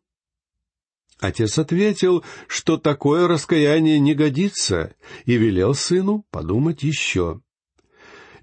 Отец 1.18 1.58
ответил, 1.58 2.22
что 2.46 2.76
такое 2.76 3.26
раскаяние 3.26 3.98
не 3.98 4.14
годится, 4.14 4.94
и 5.24 5.36
велел 5.36 5.74
сыну 5.74 6.24
подумать 6.30 6.84
еще. 6.84 7.40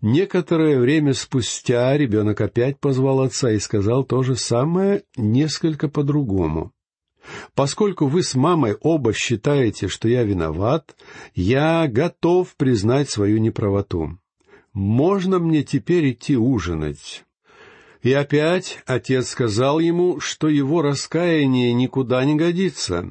Некоторое 0.02 0.82
время 0.82 1.14
спустя 1.14 1.96
ребенок 1.96 2.42
опять 2.42 2.78
позвал 2.82 3.22
отца 3.22 3.52
и 3.52 3.60
сказал 3.60 4.04
то 4.04 4.22
же 4.22 4.36
самое 4.36 5.06
несколько 5.16 5.88
по-другому. 5.88 6.74
Поскольку 7.56 8.08
вы 8.08 8.24
с 8.24 8.36
мамой 8.36 8.76
оба 8.82 9.14
считаете, 9.14 9.88
что 9.88 10.08
я 10.08 10.24
виноват, 10.24 10.96
я 11.34 11.88
готов 11.88 12.56
признать 12.56 13.10
свою 13.10 13.38
неправоту. 13.40 14.18
Можно 14.74 15.40
мне 15.40 15.64
теперь 15.64 16.12
идти 16.12 16.38
ужинать?» 16.38 17.24
И 18.02 18.14
опять 18.14 18.84
отец 18.86 19.30
сказал 19.30 19.80
ему, 19.80 20.20
что 20.20 20.48
его 20.48 20.82
раскаяние 20.82 21.74
никуда 21.74 22.24
не 22.26 22.36
годится. 22.36 23.10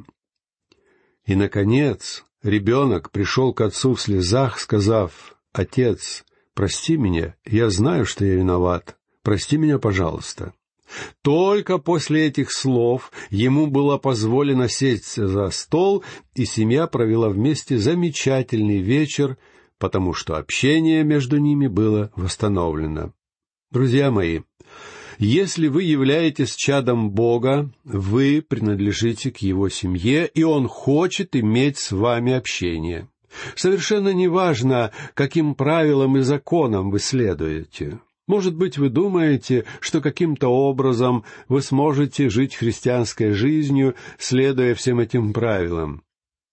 И, 1.24 1.34
наконец, 1.34 2.24
ребенок 2.42 3.10
пришел 3.10 3.52
к 3.52 3.60
отцу 3.60 3.94
в 3.94 4.00
слезах, 4.00 4.60
сказав, 4.60 5.36
«Отец, 5.52 6.24
прости 6.54 6.96
меня, 6.96 7.34
я 7.44 7.68
знаю, 7.68 8.06
что 8.06 8.24
я 8.24 8.36
виноват. 8.36 8.96
Прости 9.22 9.56
меня, 9.56 9.78
пожалуйста». 9.78 10.54
Только 11.22 11.78
после 11.78 12.26
этих 12.26 12.52
слов 12.52 13.10
ему 13.30 13.66
было 13.66 13.98
позволено 13.98 14.68
сесть 14.68 15.16
за 15.16 15.50
стол, 15.50 16.04
и 16.34 16.44
семья 16.44 16.86
провела 16.86 17.28
вместе 17.28 17.78
замечательный 17.78 18.78
вечер, 18.78 19.36
потому 19.78 20.14
что 20.14 20.36
общение 20.36 21.04
между 21.04 21.38
ними 21.38 21.66
было 21.66 22.10
восстановлено. 22.16 23.12
Друзья 23.70 24.10
мои, 24.10 24.40
если 25.18 25.68
вы 25.68 25.82
являетесь 25.82 26.54
чадом 26.54 27.10
Бога, 27.10 27.70
вы 27.84 28.44
принадлежите 28.46 29.30
к 29.30 29.38
Его 29.38 29.68
семье, 29.68 30.26
и 30.26 30.42
Он 30.44 30.68
хочет 30.68 31.34
иметь 31.34 31.78
с 31.78 31.92
вами 31.92 32.32
общение. 32.32 33.08
Совершенно 33.54 34.10
неважно, 34.10 34.92
каким 35.14 35.54
правилам 35.54 36.16
и 36.18 36.20
законам 36.20 36.90
вы 36.90 36.98
следуете. 36.98 37.98
Может 38.26 38.56
быть, 38.56 38.76
вы 38.76 38.88
думаете, 38.88 39.64
что 39.80 40.00
каким-то 40.00 40.48
образом 40.48 41.24
вы 41.48 41.62
сможете 41.62 42.28
жить 42.28 42.56
христианской 42.56 43.32
жизнью, 43.32 43.94
следуя 44.18 44.74
всем 44.74 44.98
этим 44.98 45.32
правилам. 45.32 46.02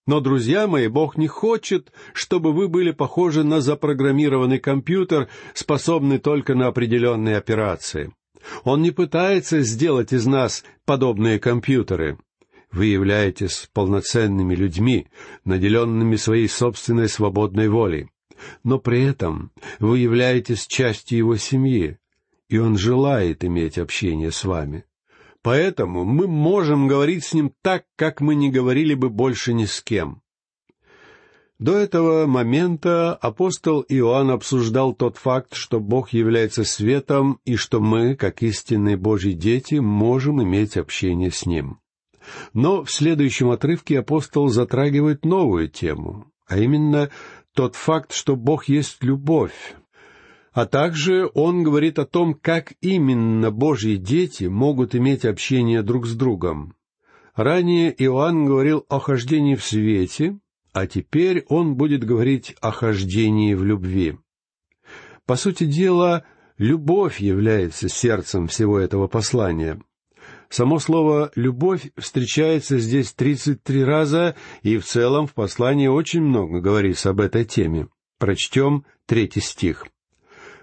Но, 0.06 0.20
друзья 0.20 0.68
мои, 0.68 0.86
Бог 0.86 1.16
не 1.16 1.26
хочет, 1.26 1.90
чтобы 2.12 2.52
вы 2.52 2.68
были 2.68 2.92
похожи 2.92 3.42
на 3.42 3.60
запрограммированный 3.60 4.58
компьютер, 4.58 5.28
способный 5.54 6.18
только 6.18 6.54
на 6.54 6.68
определенные 6.68 7.38
операции. 7.38 8.12
Он 8.62 8.82
не 8.82 8.90
пытается 8.90 9.62
сделать 9.62 10.12
из 10.12 10.26
нас 10.26 10.62
подобные 10.84 11.40
компьютеры. 11.40 12.18
Вы 12.70 12.86
являетесь 12.86 13.70
полноценными 13.72 14.54
людьми, 14.54 15.06
наделенными 15.44 16.16
своей 16.16 16.48
собственной 16.48 17.08
свободной 17.08 17.68
волей 17.68 18.10
но 18.62 18.78
при 18.78 19.02
этом 19.02 19.50
вы 19.78 19.98
являетесь 19.98 20.66
частью 20.66 21.18
его 21.18 21.36
семьи, 21.36 21.98
и 22.48 22.58
он 22.58 22.76
желает 22.76 23.44
иметь 23.44 23.78
общение 23.78 24.30
с 24.30 24.44
вами. 24.44 24.84
Поэтому 25.42 26.04
мы 26.04 26.26
можем 26.26 26.88
говорить 26.88 27.24
с 27.24 27.34
ним 27.34 27.52
так, 27.62 27.84
как 27.96 28.20
мы 28.20 28.34
не 28.34 28.50
говорили 28.50 28.94
бы 28.94 29.10
больше 29.10 29.52
ни 29.52 29.66
с 29.66 29.82
кем. 29.82 30.22
До 31.58 31.76
этого 31.76 32.26
момента 32.26 33.14
апостол 33.14 33.84
Иоанн 33.88 34.30
обсуждал 34.30 34.92
тот 34.92 35.18
факт, 35.18 35.54
что 35.54 35.80
Бог 35.80 36.12
является 36.12 36.64
светом 36.64 37.38
и 37.44 37.56
что 37.56 37.80
мы, 37.80 38.16
как 38.16 38.42
истинные 38.42 38.96
Божьи 38.96 39.32
дети, 39.32 39.76
можем 39.76 40.42
иметь 40.42 40.76
общение 40.76 41.30
с 41.30 41.46
Ним. 41.46 41.78
Но 42.54 42.84
в 42.84 42.90
следующем 42.90 43.50
отрывке 43.50 44.00
апостол 44.00 44.48
затрагивает 44.48 45.24
новую 45.24 45.68
тему, 45.68 46.26
а 46.46 46.58
именно 46.58 47.10
тот 47.54 47.76
факт, 47.76 48.12
что 48.12 48.36
Бог 48.36 48.68
есть 48.68 49.02
любовь. 49.02 49.74
А 50.52 50.66
также 50.66 51.30
он 51.34 51.62
говорит 51.62 51.98
о 51.98 52.06
том, 52.06 52.34
как 52.34 52.74
именно 52.80 53.50
Божьи 53.50 53.96
дети 53.96 54.44
могут 54.44 54.94
иметь 54.94 55.24
общение 55.24 55.82
друг 55.82 56.06
с 56.06 56.14
другом. 56.14 56.76
Ранее 57.34 57.92
Иоанн 58.04 58.44
говорил 58.44 58.84
о 58.88 59.00
хождении 59.00 59.56
в 59.56 59.64
свете, 59.64 60.38
а 60.72 60.86
теперь 60.86 61.44
он 61.48 61.74
будет 61.74 62.04
говорить 62.04 62.54
о 62.60 62.70
хождении 62.70 63.54
в 63.54 63.64
любви. 63.64 64.18
По 65.26 65.36
сути 65.36 65.64
дела, 65.64 66.24
любовь 66.58 67.20
является 67.20 67.88
сердцем 67.88 68.46
всего 68.46 68.78
этого 68.78 69.08
послания. 69.08 69.80
Само 70.48 70.78
слово 70.78 71.30
«любовь» 71.34 71.90
встречается 71.96 72.78
здесь 72.78 73.12
тридцать 73.12 73.62
три 73.62 73.82
раза, 73.82 74.36
и 74.62 74.78
в 74.78 74.84
целом 74.84 75.26
в 75.26 75.34
послании 75.34 75.88
очень 75.88 76.22
много 76.22 76.60
говорится 76.60 77.10
об 77.10 77.20
этой 77.20 77.44
теме. 77.44 77.88
Прочтем 78.18 78.84
третий 79.06 79.40
стих. 79.40 79.86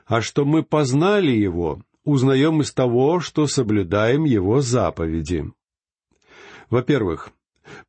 «А 0.05 0.21
что 0.21 0.45
мы 0.45 0.63
познали 0.63 1.31
Его, 1.31 1.81
узнаем 2.03 2.61
из 2.61 2.71
того, 2.73 3.19
что 3.19 3.47
соблюдаем 3.47 4.23
Его 4.23 4.61
заповеди». 4.61 5.51
Во-первых, 6.69 7.31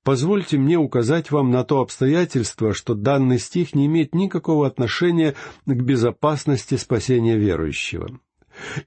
позвольте 0.02 0.58
мне 0.58 0.76
указать 0.76 1.30
вам 1.30 1.50
на 1.50 1.62
то 1.62 1.80
обстоятельство, 1.80 2.74
что 2.74 2.94
данный 2.94 3.38
стих 3.38 3.74
не 3.74 3.86
имеет 3.86 4.14
никакого 4.14 4.66
отношения 4.66 5.34
к 5.66 5.74
безопасности 5.74 6.74
спасения 6.76 7.36
верующего. 7.36 8.18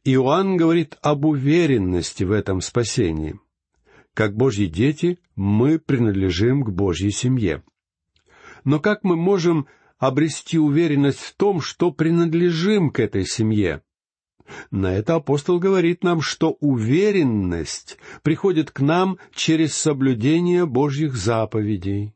Иоанн 0.03 0.57
говорит 0.57 0.97
об 1.01 1.25
уверенности 1.25 2.23
в 2.23 2.31
этом 2.31 2.61
спасении. 2.61 3.39
Как 4.13 4.35
Божьи 4.35 4.65
дети 4.65 5.19
мы 5.35 5.79
принадлежим 5.79 6.63
к 6.63 6.69
Божьей 6.69 7.11
семье. 7.11 7.63
Но 8.63 8.79
как 8.79 9.03
мы 9.03 9.15
можем 9.15 9.67
обрести 9.97 10.57
уверенность 10.57 11.19
в 11.19 11.35
том, 11.35 11.61
что 11.61 11.91
принадлежим 11.91 12.91
к 12.91 12.99
этой 12.99 13.25
семье? 13.25 13.81
На 14.71 14.93
это 14.93 15.15
апостол 15.15 15.59
говорит 15.59 16.03
нам, 16.03 16.21
что 16.21 16.51
уверенность 16.59 17.97
приходит 18.21 18.71
к 18.71 18.79
нам 18.79 19.17
через 19.33 19.75
соблюдение 19.75 20.65
Божьих 20.65 21.15
заповедей. 21.15 22.13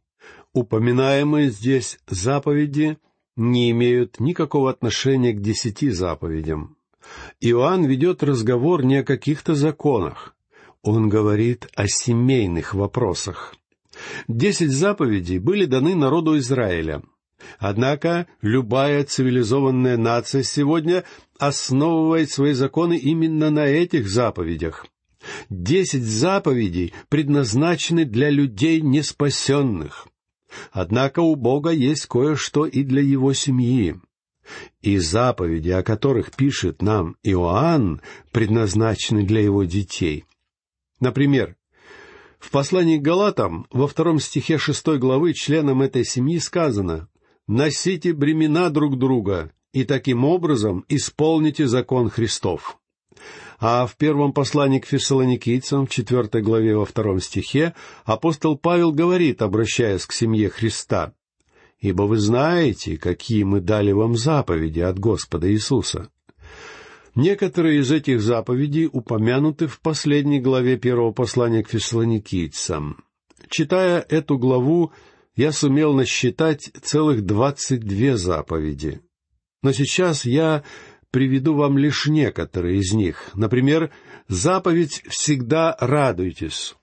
Упоминаемые 0.54 1.50
здесь 1.50 2.00
заповеди 2.08 2.98
не 3.36 3.72
имеют 3.72 4.20
никакого 4.20 4.70
отношения 4.70 5.34
к 5.34 5.42
десяти 5.42 5.90
заповедям. 5.90 6.78
Иоанн 7.40 7.86
ведет 7.86 8.24
разговор 8.24 8.84
не 8.84 8.98
о 8.98 9.04
каких-то 9.04 9.56
законах. 9.56 10.36
Он 10.82 11.10
говорит 11.10 11.68
о 11.76 11.88
семейных 11.88 12.74
вопросах. 12.74 13.56
Десять 14.28 14.72
заповедей 14.72 15.40
были 15.40 15.66
даны 15.66 15.96
народу 15.96 16.38
Израиля. 16.38 17.02
Однако 17.58 18.28
любая 18.42 19.04
цивилизованная 19.04 19.98
нация 19.98 20.44
сегодня 20.44 21.04
основывает 21.38 22.30
свои 22.30 22.54
законы 22.54 22.98
именно 22.98 23.50
на 23.50 23.66
этих 23.66 24.10
заповедях. 24.10 24.86
Десять 25.50 26.04
заповедей 26.04 26.94
предназначены 27.10 28.06
для 28.06 28.30
людей 28.30 28.82
неспасенных. 28.82 30.08
Однако 30.72 31.20
у 31.20 31.36
Бога 31.36 31.72
есть 31.72 32.06
кое-что 32.08 32.66
и 32.66 32.84
для 32.84 33.02
его 33.02 33.34
семьи. 33.34 34.00
И 34.82 34.98
заповеди, 34.98 35.70
о 35.70 35.84
которых 35.84 36.32
пишет 36.36 36.82
нам 36.82 37.16
Иоанн, 37.24 38.02
предназначены 38.32 39.24
для 39.24 39.42
его 39.42 39.64
детей. 39.64 40.26
Например, 41.00 41.56
в 42.40 42.52
послании 42.52 42.98
к 42.98 43.02
Галатам 43.02 43.68
во 43.72 43.88
втором 43.88 44.20
стихе 44.20 44.58
шестой 44.58 44.98
главы 44.98 45.34
членам 45.34 45.82
этой 45.82 46.06
семьи 46.06 46.40
сказано 46.40 47.10
«Носите 47.48 48.14
бремена 48.14 48.70
друг 48.70 48.98
друга, 48.98 49.52
и 49.74 49.84
таким 49.84 50.24
образом 50.24 50.86
исполните 50.88 51.68
закон 51.68 52.10
Христов». 52.10 52.80
А 53.60 53.86
в 53.86 53.98
первом 53.98 54.32
послании 54.32 54.80
к 54.80 54.86
фессалоникийцам, 54.86 55.86
в 55.86 55.90
четвертой 55.90 56.42
главе 56.42 56.78
во 56.78 56.86
втором 56.86 57.20
стихе, 57.20 57.74
апостол 58.06 58.58
Павел 58.58 58.94
говорит, 58.94 59.42
обращаясь 59.42 60.06
к 60.06 60.14
семье 60.14 60.50
Христа, 60.50 61.14
ибо 61.80 62.04
вы 62.04 62.18
знаете, 62.18 62.98
какие 62.98 63.44
мы 63.44 63.62
дали 63.62 63.92
вам 63.92 64.16
заповеди 64.16 64.82
от 64.82 65.00
Господа 65.00 65.52
Иисуса. 65.52 66.10
Некоторые 67.16 67.80
из 67.80 67.92
этих 67.92 68.22
заповедей 68.22 68.90
упомянуты 68.92 69.68
в 69.68 69.80
последней 69.80 70.40
главе 70.40 70.78
первого 70.78 71.12
послания 71.12 71.64
к 71.64 71.70
фессалоникийцам. 71.70 73.04
Читая 73.50 74.06
эту 74.08 74.38
главу, 74.38 74.92
я 75.36 75.52
сумел 75.52 75.94
насчитать 75.94 76.72
целых 76.82 77.26
двадцать 77.26 77.82
две 77.82 78.16
заповеди. 78.18 79.02
Но 79.64 79.72
сейчас 79.72 80.26
я 80.26 80.64
приведу 81.12 81.56
вам 81.56 81.78
лишь 81.78 82.06
некоторые 82.08 82.80
из 82.80 82.94
них. 82.94 83.32
Например, 83.34 83.92
заповедь 84.28 85.04
«Всегда 85.08 85.76
радуйтесь». 85.80 86.76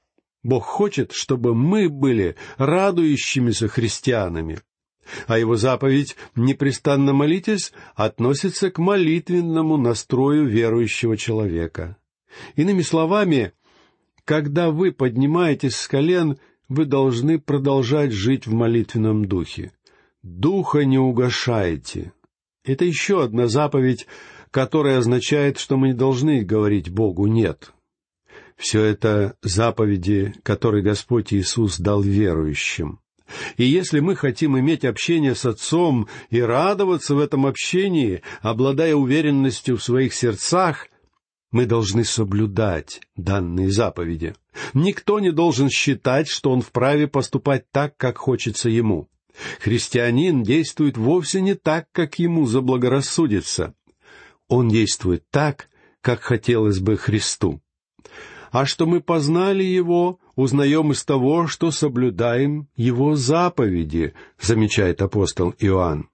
Бог 0.42 0.64
хочет, 0.64 1.12
чтобы 1.12 1.54
мы 1.54 1.88
были 1.88 2.36
радующимися 2.56 3.68
христианами 3.68 4.60
а 5.26 5.38
его 5.38 5.56
заповедь 5.56 6.16
«непрестанно 6.34 7.12
молитесь» 7.12 7.72
относится 7.94 8.70
к 8.70 8.78
молитвенному 8.78 9.76
настрою 9.76 10.46
верующего 10.46 11.16
человека. 11.16 11.96
Иными 12.54 12.82
словами, 12.82 13.52
когда 14.24 14.70
вы 14.70 14.92
поднимаетесь 14.92 15.76
с 15.76 15.88
колен, 15.88 16.38
вы 16.68 16.84
должны 16.84 17.38
продолжать 17.38 18.12
жить 18.12 18.46
в 18.46 18.52
молитвенном 18.52 19.26
духе. 19.26 19.72
Духа 20.22 20.84
не 20.84 20.98
угошайте. 20.98 22.12
Это 22.64 22.84
еще 22.84 23.22
одна 23.22 23.46
заповедь, 23.46 24.06
которая 24.50 24.98
означает, 24.98 25.58
что 25.58 25.76
мы 25.76 25.88
не 25.88 25.94
должны 25.94 26.42
говорить 26.42 26.90
Богу 26.90 27.26
«нет». 27.26 27.72
Все 28.56 28.82
это 28.82 29.36
заповеди, 29.42 30.34
которые 30.42 30.82
Господь 30.82 31.32
Иисус 31.32 31.78
дал 31.78 32.00
верующим. 32.00 33.00
И 33.56 33.64
если 33.64 34.00
мы 34.00 34.16
хотим 34.16 34.58
иметь 34.58 34.84
общение 34.84 35.34
с 35.34 35.44
Отцом 35.44 36.08
и 36.30 36.40
радоваться 36.40 37.14
в 37.14 37.18
этом 37.18 37.46
общении, 37.46 38.22
обладая 38.40 38.94
уверенностью 38.94 39.76
в 39.76 39.82
своих 39.82 40.14
сердцах, 40.14 40.88
мы 41.50 41.66
должны 41.66 42.04
соблюдать 42.04 43.00
данные 43.16 43.70
заповеди. 43.70 44.34
Никто 44.74 45.20
не 45.20 45.32
должен 45.32 45.70
считать, 45.70 46.28
что 46.28 46.50
он 46.50 46.60
вправе 46.60 47.08
поступать 47.08 47.70
так, 47.70 47.96
как 47.96 48.18
хочется 48.18 48.68
ему. 48.68 49.08
Христианин 49.60 50.42
действует 50.42 50.96
вовсе 50.96 51.40
не 51.40 51.54
так, 51.54 51.88
как 51.92 52.18
ему 52.18 52.46
заблагорассудится. 52.46 53.74
Он 54.48 54.68
действует 54.68 55.24
так, 55.30 55.68
как 56.00 56.20
хотелось 56.20 56.78
бы 56.78 56.96
Христу. 56.96 57.60
А 58.50 58.64
что 58.64 58.86
мы 58.86 59.00
познали 59.00 59.64
Его, 59.64 60.20
узнаем 60.36 60.92
из 60.92 61.04
того, 61.04 61.46
что 61.48 61.70
соблюдаем 61.70 62.68
Его 62.76 63.16
заповеди, 63.16 64.14
замечает 64.40 65.02
апостол 65.02 65.54
Иоанн. 65.58 66.08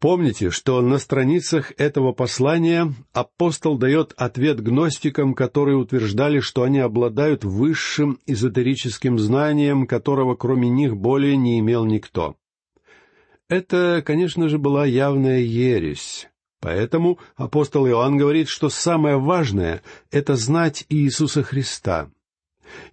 Помните, 0.00 0.50
что 0.50 0.80
на 0.80 0.98
страницах 0.98 1.74
этого 1.76 2.12
послания 2.12 2.94
апостол 3.12 3.76
дает 3.76 4.14
ответ 4.16 4.62
гностикам, 4.62 5.34
которые 5.34 5.76
утверждали, 5.76 6.40
что 6.40 6.62
они 6.62 6.78
обладают 6.78 7.44
высшим 7.44 8.18
эзотерическим 8.26 9.18
знанием, 9.18 9.86
которого 9.86 10.36
кроме 10.36 10.70
них 10.70 10.96
более 10.96 11.36
не 11.36 11.58
имел 11.58 11.84
никто. 11.84 12.36
Это, 13.48 14.02
конечно 14.04 14.48
же, 14.48 14.58
была 14.58 14.86
явная 14.86 15.40
ересь. 15.40 16.28
Поэтому 16.60 17.18
апостол 17.36 17.86
Иоанн 17.86 18.16
говорит, 18.16 18.48
что 18.48 18.70
самое 18.70 19.18
важное— 19.18 19.82
это 20.10 20.36
знать 20.36 20.86
Иисуса 20.88 21.42
Христа. 21.42 22.10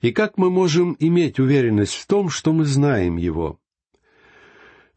И 0.02 0.12
как 0.12 0.38
мы 0.38 0.50
можем 0.50 0.96
иметь 1.00 1.40
уверенность 1.40 1.96
в 1.96 2.08
том, 2.08 2.30
что 2.30 2.54
мы 2.54 2.66
знаем 2.66 3.18
Его? 3.18 3.60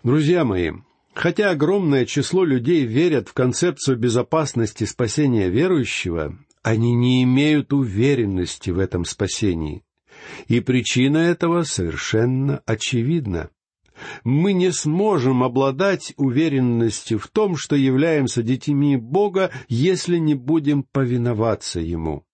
Друзья 0.02 0.44
мои, 0.44 0.72
хотя 1.14 1.50
огромное 1.50 2.06
число 2.06 2.44
людей 2.44 2.84
верят 2.84 3.28
в 3.28 3.34
концепцию 3.34 3.98
безопасности 3.98 4.84
спасения 4.84 5.48
верующего, 5.48 6.38
они 6.62 6.94
не 6.94 7.22
имеют 7.22 7.72
уверенности 7.72 8.70
в 8.70 8.78
этом 8.78 9.04
спасении. 9.04 9.82
И 10.48 10.60
причина 10.60 11.18
этого 11.18 11.62
совершенно 11.62 12.62
очевидна. 12.66 13.50
Мы 14.24 14.52
не 14.54 14.72
сможем 14.72 15.42
обладать 15.42 16.14
уверенностью 16.16 17.18
в 17.18 17.28
том, 17.28 17.56
что 17.56 17.76
являемся 17.76 18.42
детьми 18.42 18.96
Бога, 18.96 19.50
если 19.68 20.16
не 20.16 20.34
будем 20.34 20.82
повиноваться 20.82 21.80
Ему. 21.80 22.24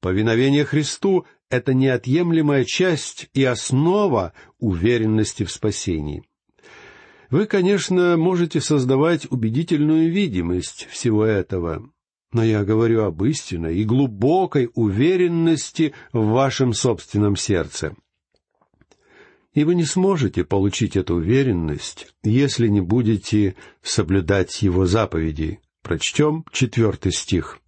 Повиновение 0.00 0.64
Христу— 0.64 1.26
это 1.50 1.74
неотъемлемая 1.74 2.64
часть 2.64 3.28
и 3.34 3.44
основа 3.44 4.32
уверенности 4.58 5.44
в 5.44 5.50
спасении. 5.50 6.22
Вы, 7.30 7.46
конечно, 7.46 8.16
можете 8.16 8.60
создавать 8.60 9.30
убедительную 9.30 10.10
видимость 10.10 10.86
всего 10.90 11.24
этого, 11.24 11.90
но 12.32 12.42
я 12.42 12.64
говорю 12.64 13.04
об 13.04 13.22
истинной 13.24 13.76
и 13.78 13.84
глубокой 13.84 14.70
уверенности 14.74 15.94
в 16.12 16.26
вашем 16.28 16.72
собственном 16.72 17.36
сердце. 17.36 17.94
И 19.54 19.64
вы 19.64 19.74
не 19.74 19.84
сможете 19.84 20.44
получить 20.44 20.96
эту 20.96 21.16
уверенность, 21.16 22.14
если 22.22 22.68
не 22.68 22.80
будете 22.80 23.56
соблюдать 23.82 24.62
его 24.62 24.86
заповеди. 24.86 25.60
Прочтем 25.82 26.44
четвертый 26.52 27.12
стих. 27.12 27.58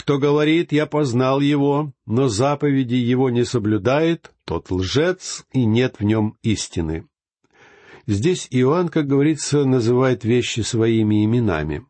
Кто 0.00 0.16
говорит, 0.16 0.72
я 0.72 0.86
познал 0.86 1.40
его, 1.40 1.92
но 2.06 2.28
заповеди 2.28 2.94
его 2.94 3.28
не 3.28 3.44
соблюдает, 3.44 4.32
тот 4.46 4.70
лжец, 4.70 5.44
и 5.52 5.66
нет 5.66 5.96
в 5.98 6.04
нем 6.04 6.38
истины. 6.42 7.06
Здесь 8.06 8.48
Иоанн, 8.50 8.88
как 8.88 9.06
говорится, 9.06 9.66
называет 9.66 10.24
вещи 10.24 10.60
своими 10.60 11.22
именами. 11.26 11.84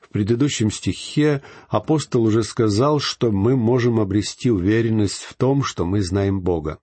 В 0.00 0.08
предыдущем 0.10 0.70
стихе 0.70 1.42
апостол 1.68 2.22
уже 2.22 2.44
сказал, 2.44 3.00
что 3.00 3.32
мы 3.32 3.56
можем 3.56 3.98
обрести 3.98 4.48
уверенность 4.48 5.24
в 5.24 5.34
том, 5.34 5.64
что 5.64 5.84
мы 5.84 6.00
знаем 6.00 6.42
Бога. 6.42 6.78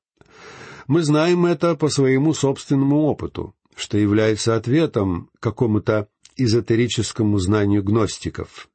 Мы 0.87 1.03
знаем 1.03 1.45
это 1.45 1.75
по 1.75 1.87
своему 1.87 2.33
собственному 2.33 3.03
опыту, 3.03 3.55
что 3.77 3.97
является 3.97 4.57
ответом 4.57 5.29
какому-то 5.39 6.09
эзотерическому 6.35 7.37
знанию 7.37 7.81
гностиков. 7.81 8.68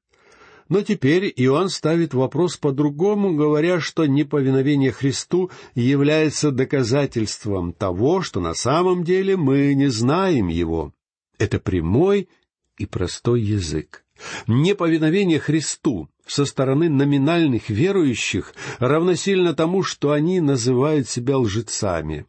Но 0.75 0.83
теперь 0.83 1.33
Иоанн 1.37 1.69
ставит 1.69 2.15
вопрос 2.15 2.57
по-другому, 2.57 3.37
говоря, 3.37 3.79
что 3.79 4.07
неповиновение 4.07 4.91
Христу 4.91 5.53
является 5.77 6.51
доказательством 6.51 7.73
того, 7.73 8.23
что 8.23 8.41
на 8.41 8.55
самом 8.55 9.05
деле 9.05 9.37
мы 9.37 9.73
не 9.75 9.87
знаем 9.87 10.49
Его. 10.49 10.93
Это 11.39 11.61
прямой 11.61 12.29
и 12.77 12.87
простой 12.87 13.41
язык. 13.41 14.05
Неповиновение 14.49 15.39
Христу 15.39 16.09
со 16.27 16.45
стороны 16.45 16.89
номинальных 16.89 17.71
верующих 17.71 18.53
равносильно 18.81 19.55
тому, 19.55 19.85
что 19.85 20.11
они 20.11 20.41
называют 20.41 21.09
себя 21.09 21.39
лжецами. 21.39 22.27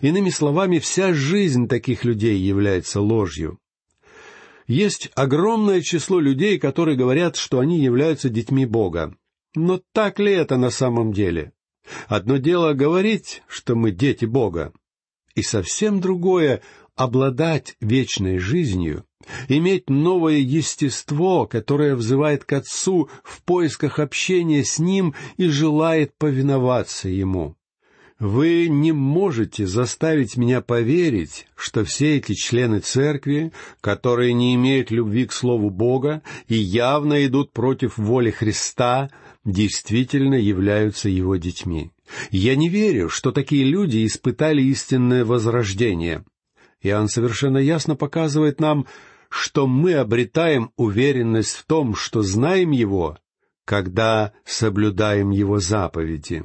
Иными 0.00 0.30
словами, 0.30 0.78
вся 0.78 1.12
жизнь 1.12 1.66
таких 1.66 2.04
людей 2.04 2.38
является 2.38 3.00
ложью. 3.00 3.58
Есть 4.68 5.10
огромное 5.14 5.80
число 5.80 6.20
людей, 6.20 6.58
которые 6.58 6.96
говорят, 6.96 7.36
что 7.36 7.58
они 7.58 7.80
являются 7.80 8.28
детьми 8.28 8.66
Бога. 8.66 9.16
Но 9.54 9.80
так 9.92 10.20
ли 10.20 10.30
это 10.30 10.58
на 10.58 10.68
самом 10.68 11.12
деле? 11.12 11.52
Одно 12.06 12.36
дело 12.36 12.74
говорить, 12.74 13.42
что 13.48 13.74
мы 13.74 13.92
дети 13.92 14.26
Бога, 14.26 14.74
и 15.34 15.42
совсем 15.42 16.00
другое— 16.00 16.62
обладать 16.96 17.76
вечной 17.80 18.38
жизнью, 18.38 19.06
иметь 19.48 19.88
новое 19.88 20.38
естество, 20.38 21.46
которое 21.46 21.94
взывает 21.94 22.44
к 22.44 22.52
Отцу 22.52 23.08
в 23.22 23.42
поисках 23.44 24.00
общения 24.00 24.64
с 24.64 24.78
Ним 24.78 25.14
и 25.36 25.46
желает 25.46 26.12
повиноваться 26.18 27.08
Ему. 27.08 27.56
Вы 28.18 28.68
не 28.68 28.90
можете 28.90 29.64
заставить 29.68 30.36
меня 30.36 30.60
поверить, 30.60 31.46
что 31.54 31.84
все 31.84 32.16
эти 32.16 32.34
члены 32.34 32.80
церкви, 32.80 33.52
которые 33.80 34.32
не 34.32 34.56
имеют 34.56 34.90
любви 34.90 35.24
к 35.24 35.32
Слову 35.32 35.70
Бога 35.70 36.22
и 36.48 36.56
явно 36.56 37.24
идут 37.26 37.52
против 37.52 37.96
воли 37.96 38.32
Христа, 38.32 39.10
действительно 39.44 40.34
являются 40.34 41.08
Его 41.08 41.36
детьми. 41.36 41.92
Я 42.32 42.56
не 42.56 42.68
верю, 42.68 43.08
что 43.08 43.30
такие 43.30 43.62
люди 43.62 44.04
испытали 44.04 44.62
истинное 44.62 45.24
возрождение. 45.24 46.24
Иоанн 46.82 47.08
совершенно 47.08 47.58
ясно 47.58 47.94
показывает 47.94 48.58
нам, 48.58 48.86
что 49.28 49.68
мы 49.68 49.94
обретаем 49.94 50.72
уверенность 50.76 51.54
в 51.54 51.64
том, 51.66 51.94
что 51.94 52.22
знаем 52.22 52.72
Его, 52.72 53.16
когда 53.64 54.32
соблюдаем 54.44 55.30
Его 55.30 55.60
заповеди 55.60 56.42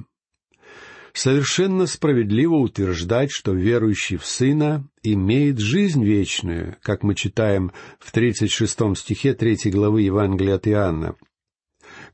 совершенно 1.14 1.86
справедливо 1.86 2.56
утверждать, 2.56 3.30
что 3.32 3.54
верующий 3.54 4.18
в 4.18 4.26
Сына 4.26 4.88
имеет 5.04 5.60
жизнь 5.60 6.04
вечную, 6.04 6.78
как 6.82 7.04
мы 7.04 7.16
читаем 7.16 7.72
в 8.00 8.12
36 8.12 8.98
стихе 8.98 9.34
3 9.34 9.72
главы 9.72 10.02
Евангелия 10.02 10.56
от 10.56 10.68
Иоанна. 10.68 11.16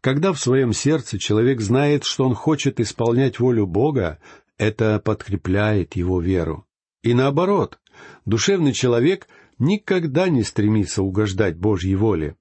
Когда 0.02 0.34
в 0.34 0.40
своем 0.40 0.74
сердце 0.74 1.18
человек 1.18 1.62
знает, 1.62 2.04
что 2.04 2.26
он 2.26 2.36
хочет 2.36 2.80
исполнять 2.80 3.40
волю 3.40 3.66
Бога, 3.66 4.20
это 4.58 5.00
подкрепляет 5.00 5.96
его 5.96 6.22
веру. 6.22 6.66
И 7.02 7.14
наоборот, 7.14 7.80
душевный 8.26 8.74
человек 8.74 9.28
никогда 9.58 10.28
не 10.30 10.44
стремится 10.44 11.02
угождать 11.02 11.58
Божьей 11.58 11.96
воле. 11.96 12.36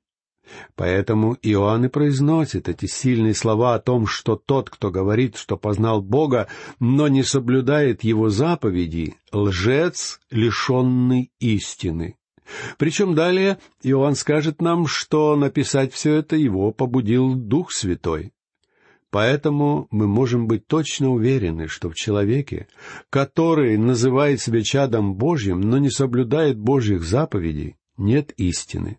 Поэтому 0.74 1.37
Иоанн 1.42 1.87
и 1.87 1.88
произносит 1.88 2.68
эти 2.68 2.87
сильные 2.87 3.34
слова 3.34 3.74
о 3.74 3.80
том, 3.80 4.06
что 4.06 4.37
тот, 4.37 4.70
кто 4.70 4.90
говорит, 4.90 5.37
что 5.37 5.56
познал 5.56 6.02
Бога, 6.02 6.48
но 6.80 7.08
не 7.08 7.22
соблюдает 7.22 8.04
Его 8.04 8.30
заповеди, 8.30 9.16
лжец, 9.32 10.20
лишенный 10.30 11.30
истины. 11.40 12.16
Причем 12.78 13.14
далее 13.14 13.58
Иоанн 13.82 14.14
скажет 14.14 14.62
нам, 14.62 14.87
что 14.87 15.37
написать 15.37 15.92
все 15.92 16.14
это 16.14 16.37
его 16.37 16.72
побудил 16.72 17.34
Дух 17.34 17.72
Святой. 17.72 18.32
Поэтому 19.11 19.88
мы 19.90 20.06
можем 20.06 20.46
быть 20.46 20.66
точно 20.66 21.11
уверены, 21.11 21.66
что 21.66 21.88
в 21.88 21.94
человеке, 21.94 22.68
который 23.08 23.78
называет 23.78 24.40
себя 24.40 24.62
чадом 24.62 25.14
Божьим, 25.14 25.61
но 25.61 25.78
не 25.78 25.90
соблюдает 25.90 26.58
Божьих 26.58 27.02
заповедей, 27.02 27.76
нет 27.96 28.32
истины. 28.37 28.98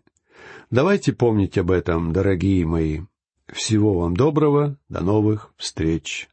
Давайте 0.70 1.12
помнить 1.12 1.58
об 1.58 1.72
этом, 1.72 2.12
дорогие 2.12 2.64
мои. 2.64 3.00
Всего 3.48 3.98
вам 3.98 4.16
доброго, 4.16 4.78
до 4.88 5.00
новых 5.00 5.52
встреч. 5.56 6.30